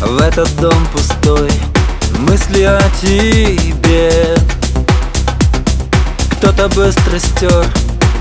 в 0.00 0.20
этот 0.20 0.54
дом 0.56 0.86
пустой 0.92 1.50
Мысли 2.18 2.62
о 2.62 2.80
тебе. 3.00 4.36
Кто-то 6.32 6.68
быстро 6.68 7.18
стер, 7.18 7.66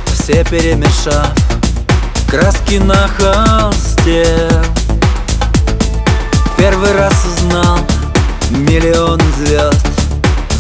все 0.06 0.44
перемешав 0.46 1.32
Краски 2.30 2.76
на 2.76 3.08
холсте. 3.08 4.50
Первый 6.58 6.92
раз 6.94 7.14
узнал 7.26 7.80
миллион 8.52 9.20
звезд 9.38 9.88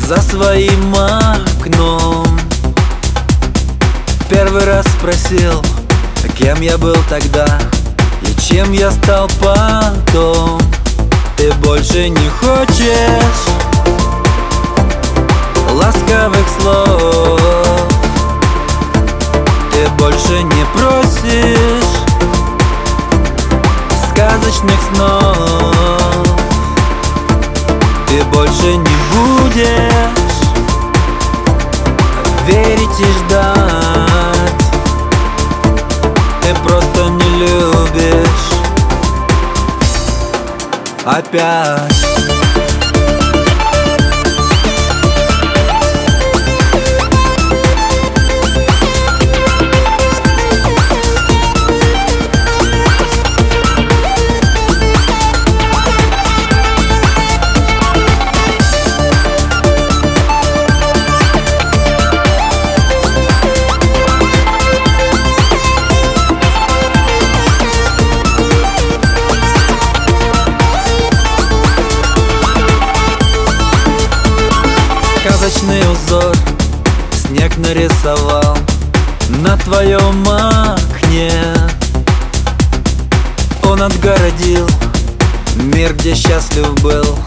За 0.07 0.21
своим 0.21 0.95
окном. 0.95 2.39
Первый 4.29 4.63
раз 4.65 4.85
спросил, 4.97 5.63
кем 6.37 6.61
я 6.61 6.77
был 6.77 6.95
тогда 7.09 7.59
И 8.21 8.33
чем 8.39 8.71
я 8.71 8.91
стал 8.91 9.29
потом 9.39 10.61
Ты 11.99 12.07
не 12.07 12.29
хочешь 12.29 13.41
Ласковых 15.73 16.47
слов. 16.57 17.41
Ты 19.73 19.89
больше 19.97 20.43
не 20.43 20.65
просишь 20.73 21.99
Сказочных 24.07 24.79
снов. 24.93 25.75
Ты 28.07 28.23
больше 28.31 28.77
не 28.77 28.97
будешь 29.11 30.39
Верить 32.47 32.99
и 33.01 33.11
ждать. 33.25 34.63
Ты 36.41 36.55
просто 36.63 37.09
не 37.09 37.39
любишь 37.39 37.78
Опять 41.05 42.08
Сказочный 75.49 75.81
узор 75.91 76.35
снег 77.11 77.57
нарисовал 77.57 78.55
На 79.29 79.57
твоем 79.57 80.27
окне. 80.29 81.31
Он 83.63 83.81
отгородил 83.81 84.69
мир, 85.55 85.95
где 85.95 86.13
счастлив 86.13 86.71
был 86.83 87.17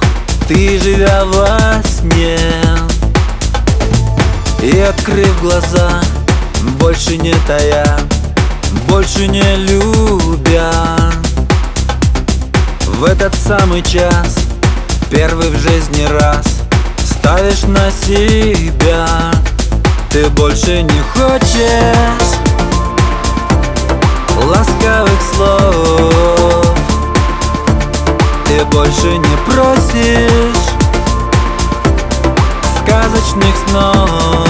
Ты, 0.47 0.79
живя 0.79 1.25
во 1.25 1.83
сне. 1.83 2.39
И 4.63 4.79
открыв 4.79 5.41
глаза, 5.41 6.01
больше 6.79 7.17
не 7.17 7.35
тая 7.49 7.99
Больше 8.89 9.27
не 9.27 9.57
любя. 9.57 10.73
В 12.87 13.05
этот 13.05 13.35
самый 13.35 13.83
час, 13.83 14.37
первый 15.11 15.49
в 15.51 15.59
жизни 15.59 16.05
раз 16.05 16.62
Ставишь 17.43 17.63
на 17.65 17.91
себя. 17.91 19.33
Ты 20.11 20.29
больше 20.31 20.83
не 20.83 21.01
хочешь 21.13 22.39
Ласковых 24.45 25.21
слов. 25.35 26.77
Ты 28.47 28.65
больше 28.67 29.19
не 29.19 29.37
просишь 29.45 30.71
Сказочных 32.79 33.57
снов. 33.67 34.49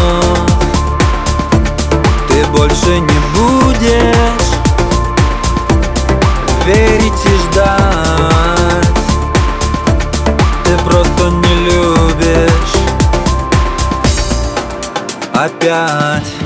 Ты 2.28 2.44
больше 2.54 3.00
не 3.00 3.20
будешь 3.34 4.50
Верить 6.66 7.24
и 7.24 7.52
ждать 7.52 8.51
Опять 15.44 16.41